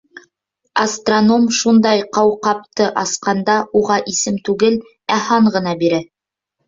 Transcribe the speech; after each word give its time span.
Астроном 0.83 1.43
шундай 1.57 2.01
ҡауҡабты 2.17 2.87
асҡанда 3.03 3.59
уға 3.81 3.99
исем 4.13 4.41
түгел, 4.51 4.83
ә 5.17 5.23
һан 5.29 5.53
ғына 5.59 5.77
бирә. 5.85 6.01